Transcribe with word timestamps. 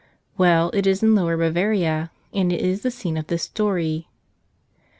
Well, 0.35 0.71
it 0.73 0.87
is 0.87 1.03
in 1.03 1.13
Lower 1.13 1.37
Bavaria; 1.37 2.09
and 2.33 2.51
it 2.51 2.59
is 2.59 2.81
the 2.81 2.89
scene 2.89 3.17
of 3.17 3.27
this 3.27 3.43
story. 3.43 4.07